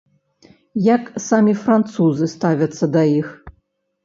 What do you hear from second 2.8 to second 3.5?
да іх?